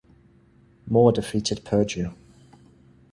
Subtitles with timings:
[0.87, 2.15] Moore defeated Perdue.